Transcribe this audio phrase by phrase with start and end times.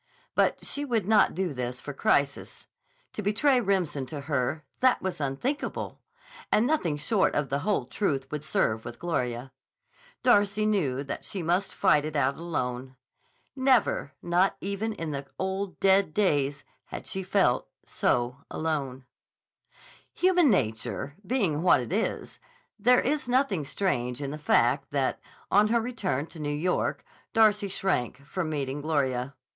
[0.33, 2.65] But she would not do for this crisis!
[3.13, 6.01] To betray Remsen to her—that was unthinkable,
[6.51, 9.51] and nothing short of the whole truth would serve with Gloria.
[10.23, 12.95] Darcy knew that she must fight it out alone.
[13.55, 19.05] Never, not even in the old, dead days, had she felt so alone.
[20.15, 22.39] Human nature being what it is,
[22.79, 25.19] there is nothing strange in the fact that,
[25.51, 29.35] on her return to New York, Darcy shrank from meeting Gloria.